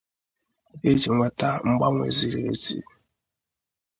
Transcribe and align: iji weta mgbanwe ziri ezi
iji 0.91 1.09
weta 1.17 1.49
mgbanwe 1.67 2.05
ziri 2.17 2.39
ezi 2.51 2.77